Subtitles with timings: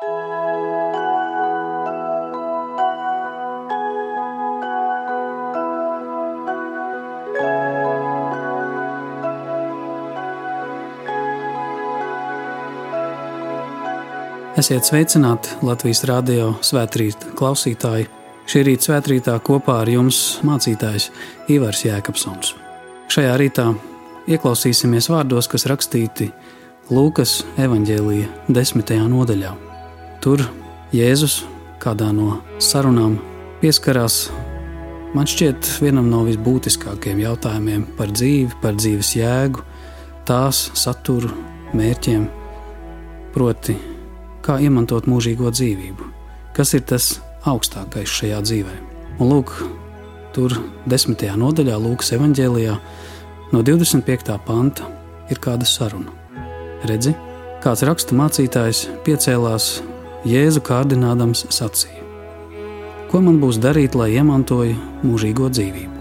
[0.00, 0.08] Esiet
[14.88, 18.08] sveicināti Latvijas radio svētkrīta klausītāji.
[18.48, 21.10] Šī rīta svētkrītā kopā ar jums mācītājs
[21.52, 22.56] Ivars Jēkabsons.
[23.12, 23.68] Šajā rītā
[24.32, 26.32] ieklausīsimies vārdos, kas rakstīti
[26.88, 29.69] Lūkas evanģēlīja desmitajā nodaļā.
[30.20, 30.42] Tur
[30.92, 31.38] Jēzus
[31.80, 33.14] kādā no sarunām
[33.62, 34.26] pieskarās
[35.14, 39.64] man šķiet vienam no visbūtiskākajiem jautājumiem par dzīvi, par dzīves jēgu,
[40.28, 41.32] tās saturu,
[41.72, 42.26] mērķiem,
[43.32, 43.78] proti
[44.44, 46.12] kā iemantot mūžīgo dzīvību,
[46.56, 47.10] kas ir tas
[47.48, 48.76] augstākais šajā dzīvē.
[49.20, 49.54] Un lūk,
[50.36, 50.52] tur
[50.90, 52.76] desmitajā nodaļā, Lūkas evanģēlijā,
[53.54, 54.36] no 25.
[54.44, 54.88] panta
[55.32, 56.12] ir kāda saruna.
[56.88, 57.16] Redzi,
[57.64, 59.78] kāds rakstu mācītājs piecēlās
[60.28, 62.04] Jēzu kārdinādams sacīja:
[63.08, 65.96] Ko man būs darīt, lai iemantoju mūžīgo dzīvību?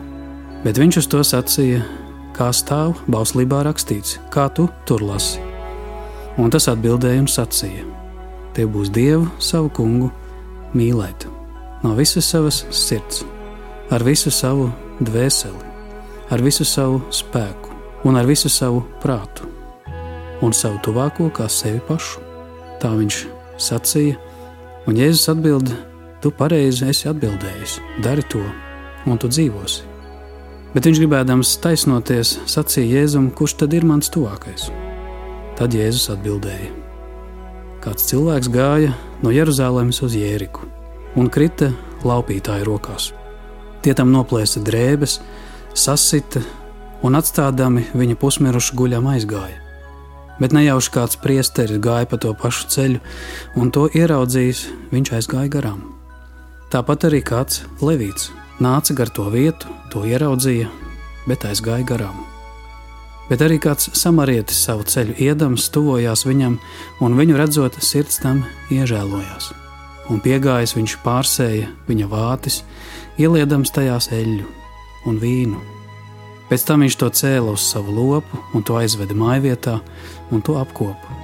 [0.66, 1.86] Bet viņš uz to sacīja,
[2.36, 5.40] kā stāv bauslībā rakstīts, kā tu tur lasi.
[6.36, 7.88] Un tas atbildēja un sacīja:
[8.58, 10.12] Tev būs Dievu, savu kungu,
[10.76, 11.30] mīlēt
[11.84, 13.24] no visas savas sirds,
[13.88, 14.68] ar visu savu
[15.00, 15.64] dvēseli,
[16.28, 17.72] ar visu savu spēku
[18.04, 19.48] un ar visu savu prātu,
[20.44, 22.26] un savu tuvāko kā sevi pašu.
[22.80, 24.18] Tā viņš sacīja,
[24.88, 25.72] un Jēzus atbild:
[26.24, 28.44] Tu pareizi esi atbildējis, dari to,
[29.08, 29.86] un tu dzīvosi.
[30.74, 34.70] Bet viņš gribēdams taisnoties, sacīja Jēzum, kurš tad ir mans tuvākais?
[35.60, 36.74] Tad Jēzus atbildēja:
[37.84, 38.92] kāds cilvēks gāja
[39.24, 40.68] no Jeruzalemes uz Jēriku
[41.20, 41.72] un krita
[42.06, 43.12] laupītāju rokās.
[43.84, 45.20] Tie tam noplēsa drēbes,
[45.74, 46.44] sasita
[47.04, 49.69] un atstādami viņa pusmirušu guļam aizgāja.
[50.40, 53.04] Bet nejauši kāds priesteris gāja pa to pašu ceļu,
[53.60, 55.84] un to ieraudzījis, viņš aizgāja garām.
[56.72, 58.32] Tāpat arī kāds levīts
[58.64, 60.72] nāca gar to vietu, to ieraudzīja,
[61.28, 62.30] bet aizgāja garām
[63.30, 66.58] bet arī kāds samarietis savu ceļu iedams tuvojās viņam,
[67.06, 69.52] un viņu redzot, sirds tam iežēlojās.
[70.10, 72.64] Un piegājis viņš pārsēja viņa vātis,
[73.22, 74.48] ieliedams tajās eļļu
[75.10, 75.79] un vīnu.
[76.50, 79.78] Pēc tam viņš to cēla uz savu lopu un to aizveda mājvietā
[80.34, 81.18] un to apkopa.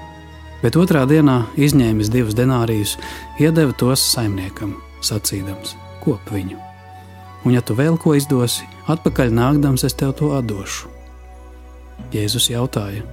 [0.61, 2.95] Bet otrā dienā izņēmis divus denārijus,
[3.41, 5.75] iedeva tos saimniekam, sacīdams:
[6.05, 6.57] Kop viņu!
[7.45, 10.89] Un, ja tu vēl ko izdosi, atpakaļ nākdams, es tev to atdošu.
[12.13, 13.05] Jēzus jautāja,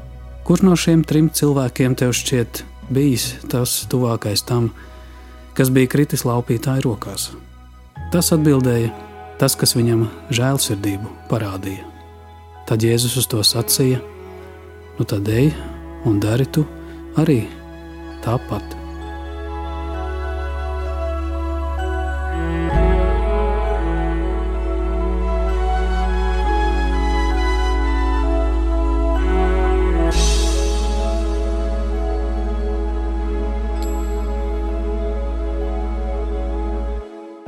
[0.48, 4.70] kurš no šiem trim cilvēkiem tev šķiet bijis tas tuvākais tam,
[5.56, 7.30] kas bija kritis laupītāja rokās?
[8.12, 8.92] Tas atbildēja,
[9.40, 11.91] tas, kas viņam žēlsirdību parādīja.
[12.66, 13.98] Tad Jēzus uz to sacīja:
[14.98, 15.50] Nu tad ej
[16.08, 16.64] un dari tu
[17.18, 17.42] arī
[18.24, 18.78] tāpat.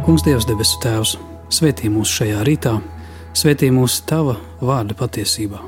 [0.04, 1.14] Kungs, Dievs, debesu Tēvs,
[1.48, 2.74] svētī mūs šajā rītā,
[3.34, 5.60] svētī mūs Tava vārda patiesībā.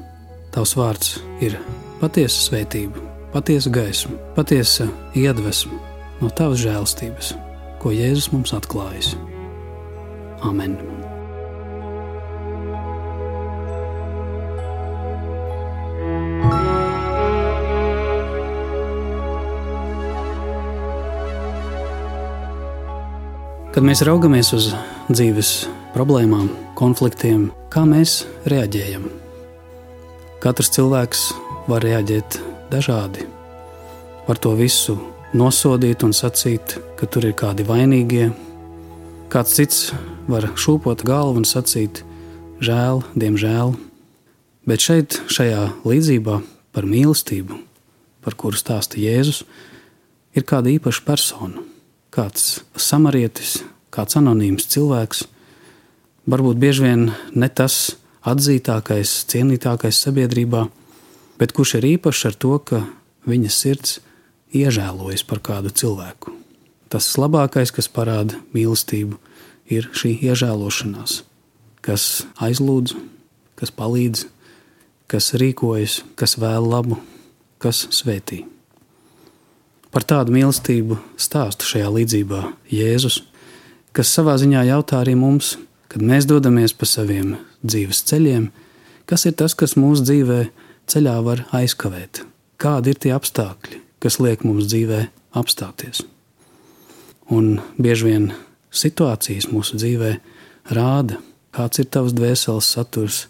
[0.54, 1.59] Tavs vārds ir
[2.00, 3.03] patiesa svētība,
[3.34, 4.88] patiesa gaisma, patiesa
[5.19, 5.77] iedvesma
[6.22, 7.34] no Tavas žēlstības,
[7.82, 9.15] ko Jēzus mums atklājis.
[10.47, 10.78] Amen!
[23.77, 24.71] Kad mēs raugamies uz
[25.10, 29.06] dzīves problēmām, konfliktiem, kā mēs reaģējam?
[30.44, 31.22] Katrs cilvēks
[31.70, 32.36] var reaģēt
[32.68, 33.24] dažādi.
[34.26, 34.98] Var to visu
[35.32, 38.28] nosodīt un sacīt, ka tur ir kādi vainīgie.
[39.32, 39.78] Kāds cits
[40.28, 42.02] var šūpot galvu un sacīt,
[42.60, 43.72] žēl, diemžēl.
[44.68, 46.42] Bet šeit, šajā līdzībā
[46.76, 47.56] par mīlestību,
[48.20, 49.46] par kuru stāsta Jēzus,
[50.36, 51.64] ir kāda īpaša persona
[52.16, 53.59] kāds samarietis,
[53.92, 55.26] kāds anonīms cilvēks,
[56.26, 57.96] varbūt bieži vien ne tas
[58.26, 60.66] atzītākais, cienītākais sabiedrībā,
[61.38, 62.82] bet kurš ir īpašs ar to, ka
[63.26, 63.98] viņa sirds
[64.54, 66.34] iežēlojas par kādu cilvēku.
[66.90, 69.18] Tas labākais, kas parāda mīlestību,
[69.66, 71.22] ir šī iežēlošanās,
[71.82, 72.94] kas aizlūdz,
[73.58, 74.26] kas palīdz,
[75.10, 77.00] kas rīkojas, kas vēl labu,
[77.62, 78.44] kas svētī.
[79.90, 83.22] Par tādu mīlestību stāsta šajā līdzībā Jēzus,
[83.96, 85.54] kas savā ziņā jautā arī mums,
[85.97, 88.51] kad mēs dodamies pa saviem dzīves ceļiem,
[89.09, 90.43] kas ir tas, kas mūsu dzīvē
[90.93, 92.21] ceļā var aizkavēt,
[92.60, 94.98] kādi ir tie apstākļi, kas liek mums dzīvē
[95.41, 96.03] apstāties.
[97.33, 98.28] Un bieži vien
[98.69, 100.13] situācijas mūsu dzīvē
[100.77, 101.16] rāda,
[101.57, 103.22] kāds ir tavs dvēseles saturs,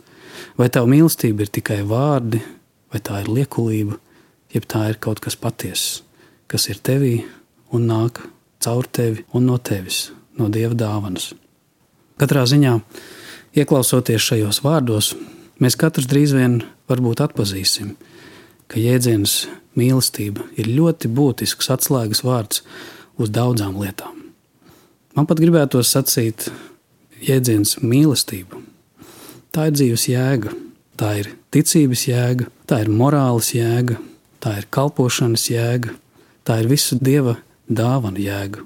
[0.58, 2.42] vai tava mīlestība ir tikai vārdi,
[2.90, 4.02] vai tā ir liekulība,
[4.50, 6.00] jeb tā ir kaut kas patiess,
[6.50, 7.20] kas ir tevī
[7.70, 8.24] un nāk
[8.58, 11.36] caur tevi un no tevis, no dieva dāvanas.
[12.16, 12.78] Katrā ziņā,
[13.60, 15.10] ieklausoties šajos vārdos,
[15.60, 17.90] mēs katrs drīz vien varbūt atpazīsim,
[18.72, 19.34] ka jēdziens
[19.76, 22.62] mīlestība ir ļoti būtisks atslēgas vārds
[23.20, 24.14] uz daudzām lietām.
[25.12, 26.48] Man pat gribētos sacīt,
[27.20, 28.62] jēdziens mīlestība.
[29.52, 30.54] Tā ir dzīves jēga,
[30.96, 33.98] tā ir ticības jēga, tā ir morāles jēga,
[34.40, 35.92] tā ir kalpošanas jēga,
[36.48, 37.36] tā ir visu dieva
[37.68, 38.64] dāvana jēga.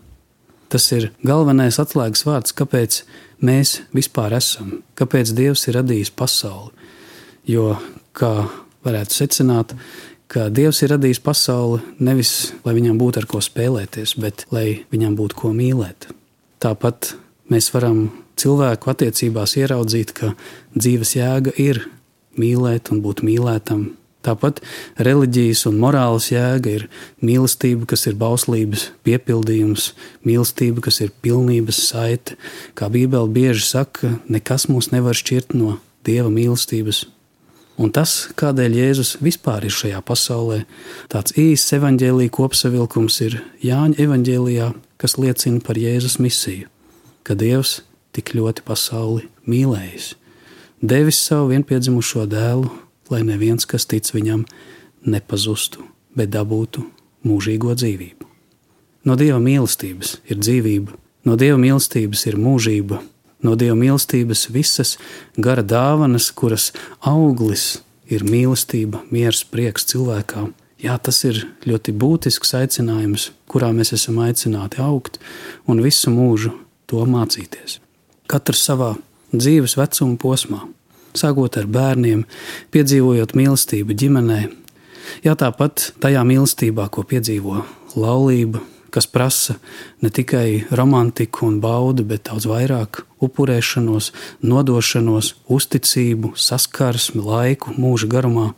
[0.71, 3.03] Tas ir galvenais atslēgas vārds, kāpēc
[3.43, 6.71] mēs vispār esam, kāpēc Dievs ir radījis pasauli.
[7.51, 7.75] Jo,
[8.15, 8.47] kā
[8.87, 9.75] varētu secināt,
[10.31, 15.17] ka Dievs ir radījis pasauli nevis lai viņam būtu ar ko spēlēties, bet lai viņam
[15.19, 16.11] būtu ko mīlēt.
[16.63, 17.15] Tāpat
[17.51, 18.05] mēs varam
[18.41, 20.35] cilvēku attiecībās ieraudzīt, ka
[20.77, 21.83] dzīves jēga ir
[22.39, 23.89] mīlēt un būt mīlētam.
[24.21, 24.59] Tāpat
[25.01, 26.83] reliģijas un morāles jēga ir
[27.25, 29.95] mīlestība, kas ir bauslības piepildījums,
[30.29, 32.37] mīlestība, kas ir pilnības saite.
[32.77, 37.07] Kā Bībele bieži saka, nekas mūs nevar šķirt no Dieva mīlestības.
[37.81, 40.59] Un tas, kādēļ Jēzus vispār ir šajā pasaulē,
[41.09, 44.67] tāds īsts evaņģēlīja kopsavilkums ir Jāņa evaņģēlijā,
[45.01, 46.69] kas liecina par Jēzus misiju,
[47.25, 47.79] ka Dievs
[48.13, 50.13] tik ļoti pasauli mīlējis,
[50.85, 52.69] devis savu vienpiedzimušo dēlu,
[53.11, 54.45] lai neviens, kas tic viņam,
[55.07, 55.85] nepazustu,
[56.17, 56.85] bet dabūtu
[57.27, 58.27] mūžīgo dzīvību.
[59.09, 63.01] No Dieva mīlestības ir dzīvība, no Dieva mīlestības ir mūžība,
[63.45, 64.97] no Dieva mīlestības visas
[65.41, 66.71] gara dāvanas, kuras
[67.01, 67.81] auglis
[68.11, 70.53] ir mīlestība, miers, prieks cilvēkam.
[70.81, 75.19] Jā, tas ir ļoti būtisks aicinājums, kurā mēs esam aicināti augt
[75.69, 76.55] un visu mūžu
[76.89, 77.79] to mācīties.
[78.31, 78.95] Katrs savā
[79.33, 80.63] dzīves vecuma posmā,
[81.17, 82.25] sākot ar bērniem,
[82.75, 84.41] piedzīvojot mīlestību ģimenē,
[85.27, 87.63] jā, tāpat tajā mīlestībā, ko piedzīvo
[87.99, 89.57] laulība, kas prasa
[90.03, 94.11] ne tikai romantiku un baudu, bet daudz vairāk upurēšanos,
[94.43, 98.51] nodošanos, uzticību, saskarsmi, laiku, mūža garumā.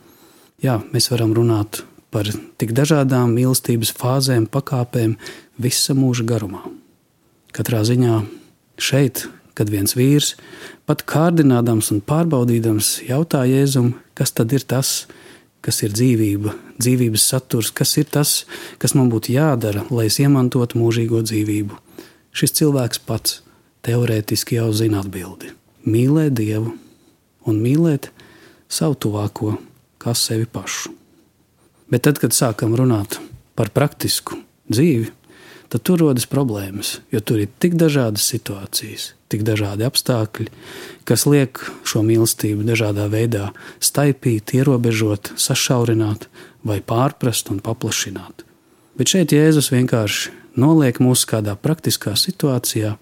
[0.63, 1.83] Jā, mēs varam runāt
[2.13, 2.29] par
[2.61, 5.17] tik dažādām mīlestības fāzēm, pakāpēm
[5.61, 6.63] visa mūža garumā.
[7.53, 8.21] Katrā ziņā
[8.81, 9.27] šeit,
[9.57, 10.33] kad viens vīrs,
[10.89, 15.05] pat kārdinādams un pārbaudīdams, jautā Jēzum, kas tad ir tas,
[15.63, 18.43] kas ir dzīvība, dzīvības saturs, kas ir tas,
[18.81, 21.79] kas man būtu jādara, lai es iemantotu mūžīgo dzīvību.
[22.33, 23.41] Šis cilvēks pats
[23.85, 25.53] teorētiski jau zina atbildi.
[25.87, 26.73] Mīlēt Dievu
[27.47, 28.09] un mīlēt
[28.71, 29.57] savu tuvāko
[30.01, 30.91] kā sevi pašu.
[31.91, 33.19] Bet tad, kad sākam runāt
[33.55, 34.39] par praktisku
[34.71, 35.11] dzīvi,
[35.69, 40.47] tad tur rodas problēmas, jo tur ir tik dažādas situācijas, tik dažādi apstākļi,
[41.09, 43.49] kas liek šo mīlestību dažādā veidā
[43.83, 46.29] staipīt, ierobežot, sašaurināt
[46.63, 48.45] vai pārprast un paplašināt.
[48.93, 52.93] Bet šeit Jēzus vienkārši noliek mūs kādā praktiskā situācijā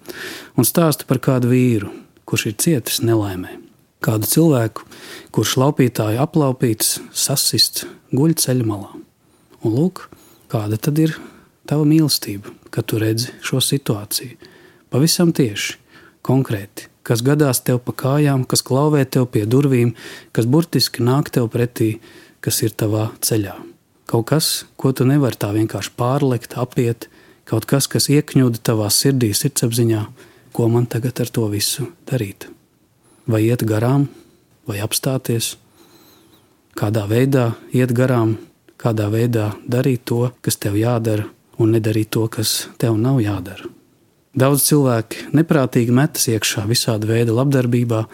[0.56, 1.92] un stāsta par kādu vīru,
[2.24, 3.58] kurš ir cietis nelaimē.
[4.02, 4.86] Kādu cilvēku,
[5.30, 8.96] kurš laupītāju aplaupīts, sasists, guļ ceļa malā.
[9.62, 10.08] Un lūk,
[10.50, 11.14] kāda tad ir
[11.68, 14.50] tava mīlestība, kad tu redzi šo situāciju.
[14.90, 15.78] Pavisam tieši,
[16.26, 19.94] konkrēti, kas gadās tev pa kājām, kas klauvē tev pie durvīm,
[20.32, 21.96] kas burtiski nāk tev pretī,
[22.42, 23.56] kas ir tavā ceļā.
[24.10, 27.08] Kaut kas, ko tu nevari tā vienkārši pārlekt, apiet,
[27.48, 30.02] kaut kas, kas iekņūda tavā sirdī, sirdsapziņā,
[30.52, 32.50] ko man tagad ar to visu darīt.
[33.26, 34.08] Vai iet garām,
[34.68, 35.54] vai apstāties,
[36.76, 38.36] kādā veidā iet garām,
[38.76, 43.71] kādā veidā darīt to, kas tev jādara, un nedarīt to, kas tev nav jādara.
[44.32, 48.06] Daudz cilvēki neprātīgi metas iekšā visāda veida labdarbībā,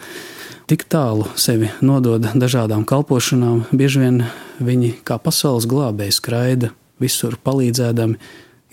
[0.67, 4.17] tik tālu sevi nodod dažādām kalpošanām, bieži vien
[4.59, 8.19] viņi kā pasaules glābēji skraida visur palīdzēdami,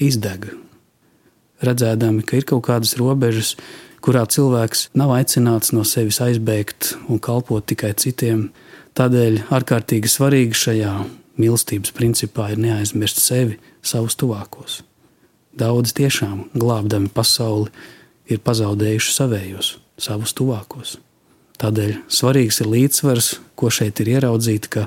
[0.03, 0.49] izdeg.
[1.63, 3.55] Redzēdami, ka ir kaut kādas robežas,
[4.03, 8.49] kurā cilvēks nav aicināts no sevis aizbēgt un kalpot tikai citiem.
[8.99, 10.93] Tādēļ ārkārtīgi svarīgi šajā
[11.39, 14.83] mīlestības principā ir neaizmirst sevi, savus tuvākos.
[15.57, 17.71] Daudz tiešām glābdami pasauli
[18.29, 20.99] ir pazaudējuši savējos, savus tuvākos.
[21.57, 24.85] Tādēļ svarīgs ir līdzsvars, ko šeit ir ieraudzīt, ka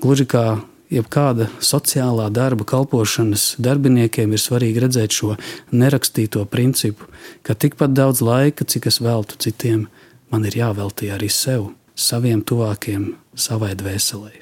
[0.00, 0.46] gluži kā
[0.88, 5.34] jebkāda sociālā darba kalpošanas darbiniekiem ir svarīgi redzēt šo
[5.76, 7.04] nerakstīto principu,
[7.44, 9.86] ka tikpat daudz laika, cik es veltu citiem,
[10.32, 14.32] man ir jāveltī arī sev, saviem tuvākiem, savai dvēselē.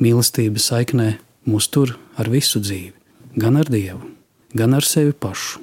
[0.00, 2.94] Mīlestība saiknē mūs tur ar visu dzīvi,
[3.36, 4.15] gan ar Dievu,
[4.56, 5.60] gan ar sevi pašu,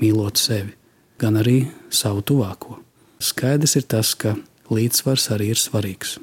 [0.00, 0.72] mīlot sevi,
[1.20, 2.78] gan arī savu tuvāko.
[3.22, 4.34] Skaidrs ir tas, ka
[4.72, 6.16] līdzsvars arī ir svarīgs.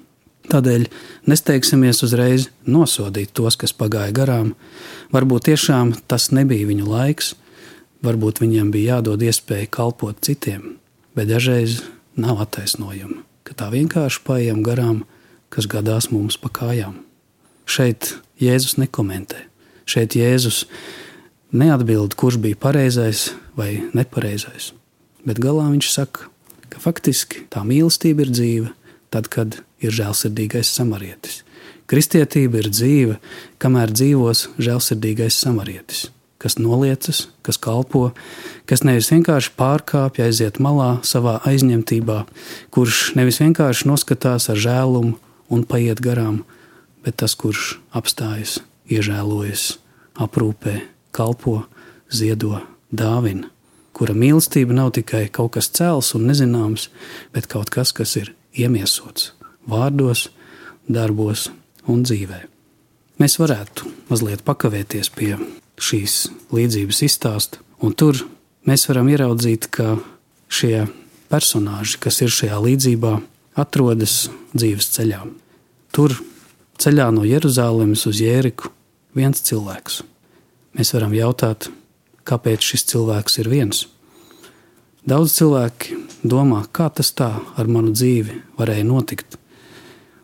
[0.50, 0.88] Tādēļ
[1.30, 4.56] nesteigsimies uzreiz nosodīt tos, kas pagāja garām.
[5.14, 7.36] Varbūt tiešām tas nebija viņu laiks,
[8.06, 10.80] varbūt viņiem bija jādod iespēja kalpot citiem,
[11.14, 11.84] bet dažreiz
[12.18, 15.04] nav attaisnojuma, ka tā vienkārši paiem garām,
[15.54, 16.98] kas gadās mums pa kājām.
[17.70, 19.46] Šeit Jēzus nekomentē.
[19.90, 20.64] Šeit Jēzus
[21.52, 24.74] neatbild, kurš bija pareizais vai nepareizais.
[25.26, 26.30] Bet galā viņš saka,
[26.70, 28.72] ka faktiski tā mīlestība ir dzīva,
[29.14, 31.44] tad, kad ir žēlsirdīgais samarietis.
[31.90, 33.18] Kristietība ir dzīve,
[33.62, 38.12] kamēr dzīvos žēlsirdīgais samarietis, kas noliecas, kas kalpo,
[38.70, 42.20] kas nevis vienkārši pārkāpj, aiziet malā savā aizņemtībā,
[42.70, 45.18] kurš nevis vienkārši noskatās ar žēlumu
[45.50, 46.44] un paiet garām,
[47.02, 49.80] bet tas, kurš apstājas, iežēlojas,
[50.22, 50.78] aprūpē,
[51.20, 51.64] kalpo,
[52.10, 52.62] ziedo,
[52.96, 53.52] dāvina,
[53.94, 56.88] kura mīlestība nav tikai kaut kas cēls un nezināms,
[57.36, 59.34] bet kaut kas, kas ir iemiesots
[59.70, 60.30] vārdos,
[60.90, 61.50] darbos
[61.90, 62.46] un dzīvē.
[63.20, 65.34] Mēs varētu mazliet pakavēties pie
[65.80, 66.16] šīs
[66.56, 68.18] līdzības izstāsta, un tur
[68.68, 69.98] mēs varam ieraudzīt, ka
[70.50, 70.88] šie
[71.30, 73.18] personāži, kas ir šajā līdzībā,
[73.60, 75.22] atrodas dzīves ceļā.
[75.94, 76.16] Tur
[76.80, 78.72] ceļā no Jeruzalemes uz Jēriku
[79.18, 80.02] viens cilvēks.
[80.78, 81.70] Mēs varam jautāt,
[82.28, 83.88] kāpēc šis cilvēks ir viens.
[85.10, 85.98] Daudz cilvēki
[86.28, 89.40] domā, kā tas tā ar manu dzīvi varēja notikt.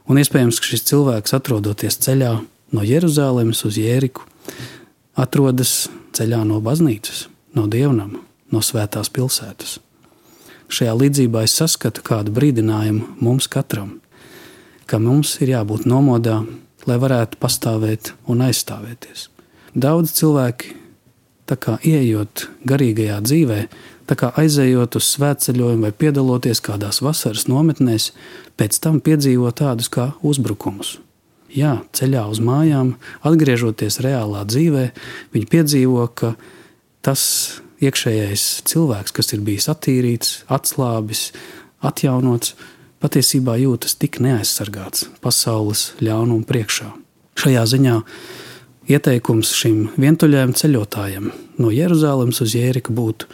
[0.05, 2.33] Un iespējams, ka šis cilvēks, atrodoties ceļā
[2.75, 4.27] no Jeruzalemes uz Jēriku,
[5.17, 7.25] atrodas ceļā no baznīcas,
[7.57, 8.21] no dievnama,
[8.53, 9.79] no svētās pilsētas.
[10.69, 13.99] Šajā līdzībā es saskatu kādu brīdinājumu mums katram,
[14.85, 16.43] ka mums ir jābūt nomodā,
[16.85, 19.29] lai varētu pastāvēt un aizstāvēties.
[19.75, 20.71] Daudz cilvēki,
[21.51, 23.57] kā ieejot garīgajā dzīvē,
[24.07, 28.13] kā aizejot uz svētceļojumu vai piedaloties kādās vasaras nometnēs,
[28.55, 30.95] pēc tam piedzīvo tādus kā uzbrukumus.
[31.51, 32.93] Jā, ceļā uz mājām,
[33.27, 34.85] atgriežoties reālā dzīvē,
[35.35, 36.33] viņi piedzīvo, ka
[37.03, 37.25] tas
[37.83, 41.29] iekšējais cilvēks, kas ir bijis attīrīts, atslābis,
[41.83, 42.55] atjaunots,
[43.03, 46.93] patiesībā jūtas tik neaizsargāts pasaules ļaunuma priekšā.
[47.43, 47.99] Šajā ziņā
[48.91, 53.29] ieteikums šim vientuļajam ceļotājam no Jeruzalemes uz Jēriku būtu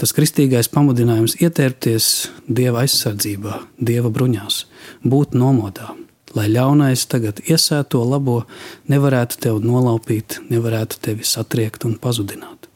[0.00, 2.08] tas kristīgais pamudinājums ietērpties
[2.48, 4.64] dieva aizsardzībā, dieva bruņās,
[5.06, 5.92] būt nomodā,
[6.34, 8.42] lai ļaunais tagad iesēto labo
[8.90, 12.70] nevarētu tevi nolaupīt, nevarētu tevi satriekt un pazudināt.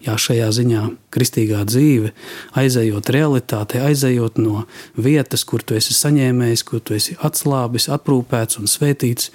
[0.00, 0.82] Jā, šajā ziņā
[1.12, 2.14] kristīgā dzīve,
[2.56, 4.62] aizejot realitātei, aizejot no
[4.96, 9.28] vietas, kur tu esi saņēmējis, kur tu esi atslābis, aprūpēts un svētīts,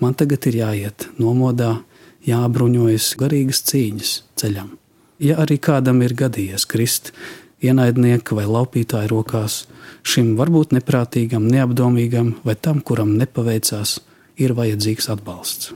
[0.00, 1.78] man tagad ir jāiet nomodā,
[2.26, 4.76] jābruņojas garīgas cīņas ceļam
[5.20, 7.12] ja arī kādam ir gadījies krist
[7.60, 9.66] ienaidnieka vai laupītāja rokās,
[10.02, 13.98] šim varbūt neprātīgam, neapdomīgam vai tam, kuram nepaveicās,
[14.40, 15.74] ir vajadzīgs atbalsts.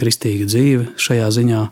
[0.00, 1.64] Kristīga dzīve šajā ziņā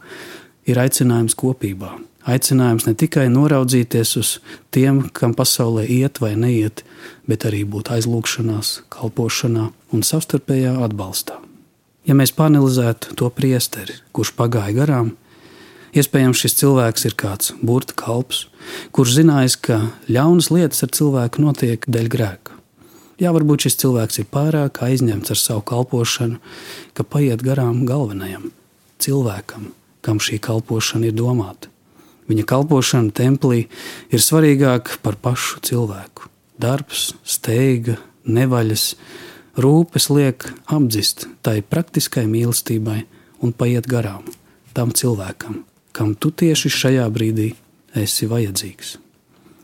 [0.68, 1.96] ir aicinājums kopībā.
[2.28, 4.36] Aicinājums ne tikai noraudzīties uz
[4.70, 6.84] tiem, kam pasaulē iet vai neiet,
[7.26, 11.40] bet arī būt aizlūgšanās, kalpošanā un savstarpējā atbalstā.
[12.08, 15.12] Ja mēs panelizētu to priesteri, kurš pagāja garām,
[15.92, 18.46] Iespējams, šis cilvēks ir kāds burbuļu kalps,
[18.96, 19.76] kurš zinājis, ka
[20.08, 22.56] ļaunas lietas ar cilvēku notiek dēļ grēka.
[23.20, 26.40] Jā, varbūt šis cilvēks ir pārāk aizņemts ar savu kalpošanu,
[26.96, 28.48] ka paiet garām galvenajam
[29.04, 29.68] cilvēkam,
[30.00, 31.68] kam šī kalpošana ir domāta.
[32.30, 33.66] Viņa kalpošana templī
[34.08, 36.30] ir svarīgāka par pašu cilvēku.
[36.56, 38.94] Darbs, steiga, nevaļas,
[39.58, 43.02] rūpes liek apdzist tai praktiskai mīlestībai
[43.42, 44.24] un paiet garām
[44.72, 47.52] tam cilvēkam, kam tu tieši šajā brīdī
[47.98, 48.96] esi vajadzīgs.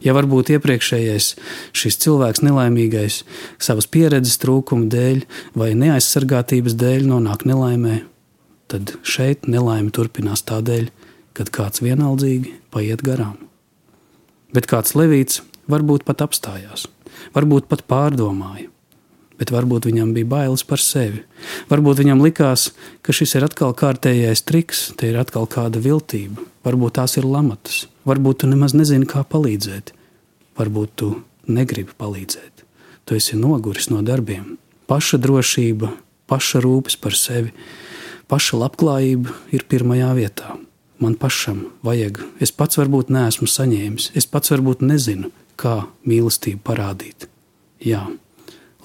[0.04, 1.32] Ja varbūt iepriekšējais
[1.74, 3.22] šis cilvēks nelaimīgais
[3.58, 5.24] savas pieredzes trūkuma dēļ
[5.58, 8.02] vai neaizsargātības dēļ nonāk nelaimē,
[8.70, 10.92] tad šeit nelaime turpinās tādēļ,
[11.34, 13.40] kad kāds vienaldzīgi paiet garām.
[14.54, 16.86] Bet kāds levīts varbūt pat apstājās,
[17.34, 18.70] varbūt pat pārdomāja,
[19.38, 21.22] bet varbūt viņam bija bailes par sevi.
[21.70, 26.44] Varbūt viņam likās, ka šis ir atkal kārtējais triks, te ir atkal kāda viltība.
[26.66, 29.94] Varbūt tās ir lamatas, varbūt tu nemaz nezini, kā palīdzēt,
[30.58, 31.12] varbūt tu
[31.48, 32.64] negribi palīdzēt.
[33.08, 34.58] Tu esi noguris no darbiem.
[34.88, 35.92] Paša drošība,
[36.28, 37.54] paša rūpes par sevi,
[38.28, 40.56] paša labklājība ir pirmajā vietā.
[40.98, 47.28] Man pašam vajag, es pats varbūt neesmu saņēmis, es pats varbūt nezinu, kā mīlestību parādīt.
[47.78, 48.02] Jā,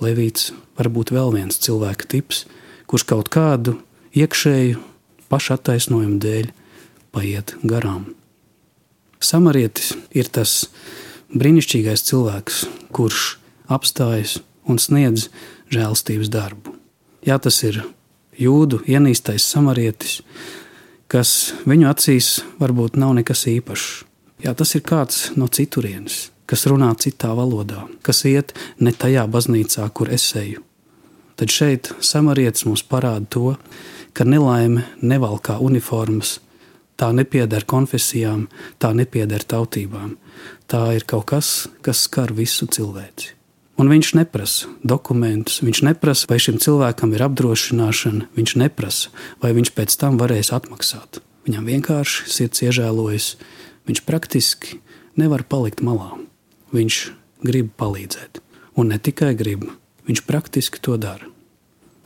[0.04, 2.44] Levīts var būt vēl viens cilvēka tips,
[2.90, 3.78] kurš kaut kādu
[4.18, 4.82] iekšēju
[5.32, 6.52] pašattaisnojumu dēļ
[7.14, 8.12] paiet garām.
[9.24, 10.68] Samarietis ir tas
[11.34, 13.38] brīnišķīgais cilvēks, kurš
[13.72, 15.30] apstājas un sniedz
[15.74, 16.76] žēlstības darbu.
[17.24, 17.80] Jā, tas ir
[18.36, 20.20] jūdu ienīstais samarietis,
[21.08, 24.04] kas viņu acīs varbūt nav nekas īpašs.
[24.44, 29.88] Jā, tas ir kāds no citurienes, kas runā citā valodā, kas iet ne tajā baznīcā,
[29.94, 30.64] kur es eju.
[31.40, 33.56] Tad šeit samarietis mums parāda to,
[34.14, 36.38] ka nelaime nevalkā uniformas,
[37.00, 38.48] tā nepieder konfesijām,
[38.78, 40.18] tā nepieder tautībām.
[40.70, 43.34] Tā ir kaut kas, kas skar visu cilvēci.
[43.82, 49.10] Un viņš neprasa dokumentus, viņš neprasa, vai šim cilvēkam ir apdrošināšana, viņš neprasa,
[49.42, 51.24] vai viņš pēc tam varēs atmaksāt.
[51.48, 53.32] Viņam vienkārši sirds iežēlojas,
[53.90, 54.78] viņš praktiski
[55.18, 56.14] nevar palikt malā.
[56.74, 57.00] Viņš
[57.46, 58.42] grib palīdzēt,
[58.80, 59.68] un ne tikai grib,
[60.08, 61.28] viņš praktiski to dara.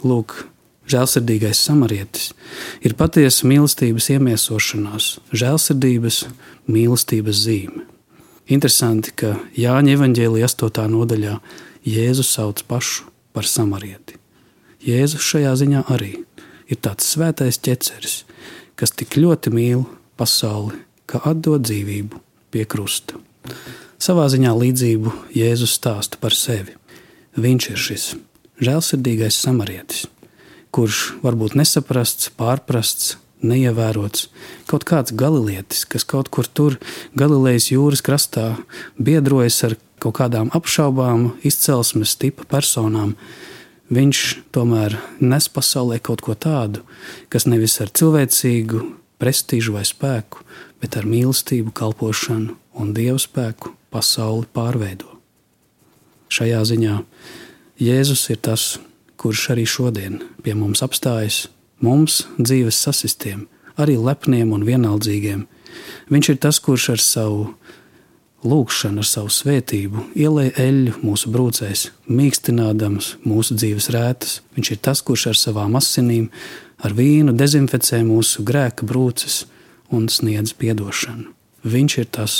[0.04, 0.44] Lūk,
[0.92, 2.32] žēlsirdīgais samarietis
[2.86, 6.24] ir patiesa mīlestības iemiesošanās, žēlsirdības
[6.72, 7.86] mīlestības zīme.
[8.48, 10.86] Interesanti, ka Jāņa evanģēlija 8.
[10.94, 11.36] nodaļā
[11.88, 14.16] Jēzus sauc pašu par samarieti.
[14.88, 16.14] Jēzus šajā ziņā arī
[16.68, 18.22] ir tāds svētais ķeceris,
[18.80, 19.84] kas tik ļoti mīl
[20.20, 22.22] pasauli, ka atdod dzīvību
[22.52, 23.20] pie krusta.
[23.98, 26.76] Savā ziņā līdzību Jēzus stāsta par sevi.
[27.38, 28.06] Viņš ir šis
[28.64, 30.06] žēlsirdīgais samarietis,
[30.74, 34.28] kurš varbūt nesaprasts, pārprasts, neievērots.
[34.70, 36.78] Kaut kāds galilietis, kas kaut kur tur
[37.18, 38.56] Galilejas jūras krastā
[38.98, 43.16] biedrojas ar kaut kādām apšaubām, izcelsmes tipa personām,
[43.94, 44.24] viņš
[44.54, 46.84] tomēr nes pasaulē kaut ko tādu,
[47.34, 48.84] kas nevis ar cilvēcīgu
[49.22, 50.44] prestižu vai spēku,
[50.82, 55.10] bet ar mīlestību, kalpošanu un dievu spēku pasauli pārveido.
[56.34, 56.96] Šajā ziņā
[57.78, 58.80] Jēzus ir tas,
[59.22, 61.46] kurš arī šodien pie mums apstājas
[61.84, 63.46] mums dzīves sasistiem,
[63.78, 65.46] arī lepniem un vienaldzīgiem.
[66.10, 67.44] Viņš ir tas, kurš ar savu
[68.48, 74.40] lūgšanu, ar savu svētību ielēja eļļu mūsu brūcēs, mīkstinādams mūsu dzīves rētas.
[74.58, 76.30] Viņš ir tas, kurš ar savām asinīm,
[76.82, 79.46] ar vīnu dezinficē mūsu grēka brūces
[79.94, 81.37] un sniedz atdošanu.
[81.66, 82.36] Viņš ir tas,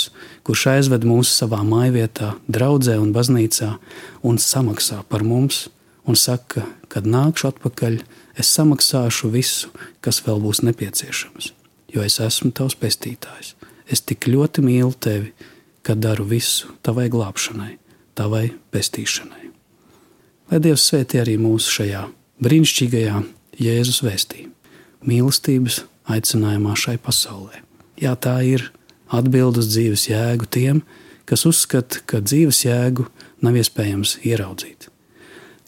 [0.46, 3.74] kurš aizved mūs savā mājvietā, draudzē un baznīcā
[4.22, 5.66] un samaksā par mums
[6.08, 7.98] un saka, kad nākšu atpakaļ,
[8.38, 11.52] es samaksāšu visu, kas vēl būs nepieciešams,
[11.92, 13.54] jo es esmu tavs pestītājs.
[13.88, 15.34] Es tik ļoti mīlu tevi,
[15.82, 17.74] ka daru visu tavai glābšanai,
[18.16, 19.48] tavai pestīšanai.
[20.48, 22.06] Lai Dievs svētī arī mūsu šajā
[22.44, 23.22] brīnišķīgajā
[23.58, 24.46] Jēzus vēstī,
[25.04, 27.64] mīlestības aicinājumā šai pasaulē.
[28.00, 28.68] Jā, tā ir
[29.14, 30.82] atbildes dzīves jēgu tiem,
[31.28, 33.08] kas uzskata, ka dzīves jēgu
[33.44, 34.88] nav iespējams ieraudzīt.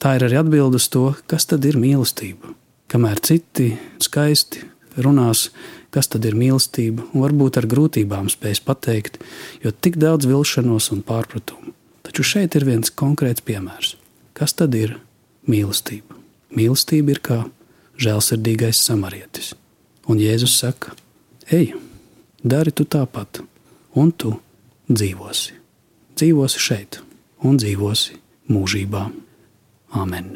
[0.00, 2.54] Tā ir arī atbilde uz to, kas tad ir mīlestība.
[2.90, 4.64] Kamēr citi skaisti
[4.96, 5.50] runās,
[5.92, 9.20] kas tad ir mīlestība, un varbūt ar grūtībām spēs pateikt,
[9.62, 11.74] jo tik daudz vilšanos un pārpratumu.
[12.06, 13.94] Taču šeit ir viens konkrēts piemērs.
[14.34, 14.96] Kas tad ir
[15.50, 16.16] mīlestība?
[16.56, 17.38] Mīlestība ir kā
[18.00, 19.52] žēlsirdīgais samarietis.
[20.10, 20.94] Un Jēzus saka,
[21.52, 21.74] ej,
[22.42, 23.42] dari tu tāpat,
[23.96, 24.34] un tu
[24.88, 25.58] dzīvosi.
[26.16, 27.00] Dzīvosi šeit,
[27.44, 28.16] un dzīvosi
[28.50, 29.04] mūžībā.
[29.96, 30.32] Amen.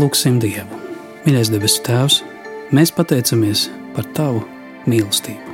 [0.00, 0.78] Lūksim Dievu,
[1.26, 2.22] mīļais debesu Tēvs,
[2.72, 4.46] mēs pateicamies par Tavu
[4.88, 5.49] mīlestību.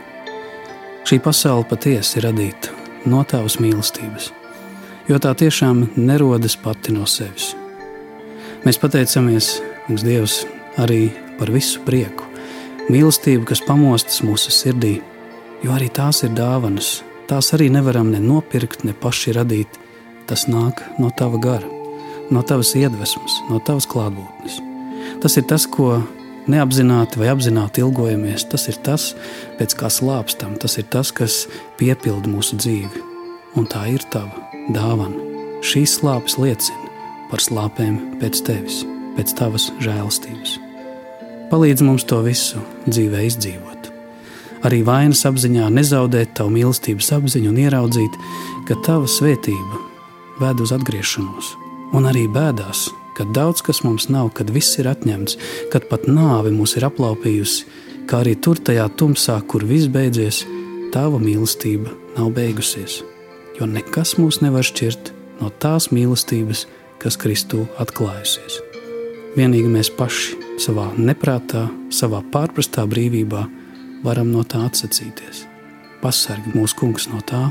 [1.07, 2.73] Šī pasaule patiesi ir radīta
[3.07, 4.33] no Tavas mīlestības,
[5.07, 7.53] jo tā tiešām nerodas pati no sevis.
[8.67, 9.53] Mēs pateicamies,
[9.87, 10.41] Kungs, Dievs,
[10.83, 12.27] arī par visu prieku,
[12.91, 14.97] mīlestību, kas pamostas mūsu sirdī,
[15.63, 17.05] jo arī tās ir dāvanas.
[17.31, 19.79] Tās arī nevaram ne nopirkt, ne paši radīt.
[20.27, 21.77] Tas nāk no Tava gara
[22.31, 24.59] no tavas iedvesmas, no tavas klātbūtnes.
[25.23, 26.01] Tas ir tas, ko
[26.51, 28.47] neapzināti vai apzināti ilgojamies.
[28.51, 29.11] Tas ir tas,
[29.59, 31.45] pēc kā slāpstam, tas ir tas, kas
[31.81, 33.05] piepilda mūsu dzīvi.
[33.57, 35.23] Un tā ir tava dāvana.
[35.67, 36.93] Šīs slāpes liecina
[37.31, 38.83] par slāpēm pēc tevis,
[39.17, 40.59] pēc tavas žēlastības.
[41.51, 43.91] Palīdz mums to visu dzīvē izdzīvot.
[44.67, 48.19] Arī vainas apziņā nezaudēt tavu mīlestības apziņu un ieraudzīt,
[48.67, 49.83] ka tava svētība
[50.41, 51.55] ved uz atgriešanos
[51.95, 55.39] un arī bēdās, kad daudz kas mums nav, kad viss ir atņemts,
[55.73, 57.65] kad pat nāve mūs ir aplaupījusi,
[58.07, 60.45] kā arī tur tajā tumsā, kur viss beidzies,
[60.93, 63.01] tava mīlestība nav beigusies.
[63.57, 66.67] Jo nekas mūs nevar šķirt no tās mīlestības,
[67.01, 68.61] kas Kristū atklājusies.
[69.37, 73.43] Vienīgi mēs paši savā neprātā, savā pārprastā brīvībā
[74.05, 75.45] varam no tā atsacīties.
[76.05, 77.47] Pasargi mūsu kungs no tā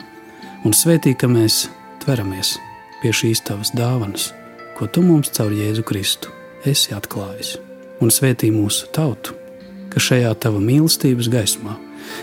[0.65, 1.65] un svētī, ka mēs
[2.05, 2.55] tveramies
[3.01, 4.31] pie šīs tavas dāvanas,
[4.75, 6.31] ko tu mums caur Jēzu Kristu
[6.67, 7.55] esi atklājis,
[8.03, 9.35] un svētī mūsu tautu,
[9.93, 11.77] ka šajā tava mīlestības gaismā,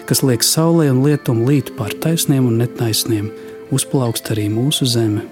[0.08, 3.30] kas liek saulē un lietum līt pār taisniem un netaisniem,
[3.72, 5.24] uzplaukst arī mūsu zeme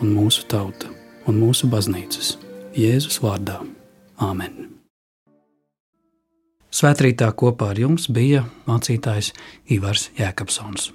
[0.00, 0.92] un mūsu tauta
[1.26, 2.36] un mūsu baznīcas
[2.78, 3.58] Jēzus vārdā.
[4.20, 4.68] Āmen!
[6.70, 9.32] Svētrītā kopā ar jums bija mācītājs
[9.74, 10.92] Ivars Jēkabsons.